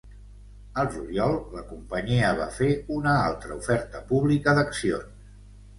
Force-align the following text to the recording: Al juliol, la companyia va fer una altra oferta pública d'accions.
Al 0.83 0.87
juliol, 0.95 1.37
la 1.57 1.61
companyia 1.73 2.33
va 2.41 2.49
fer 2.57 2.71
una 2.99 3.15
altra 3.29 3.61
oferta 3.63 4.05
pública 4.13 4.61
d'accions. 4.63 5.27